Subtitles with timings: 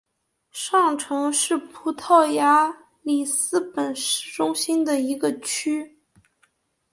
[0.51, 5.99] 上城是葡萄牙里斯本市中心的一个区。